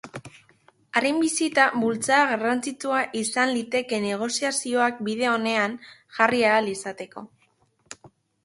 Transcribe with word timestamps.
Haren 1.01 1.19
bisita 1.23 1.65
bultzada 1.81 2.23
garrantzitsua 2.31 3.03
izan 3.21 3.53
liteke 3.57 4.01
negoziazioak 4.07 5.05
bide 5.11 5.31
onean 5.35 5.77
jarri 6.19 6.45
ahal 6.55 6.73
izateko. 6.73 7.29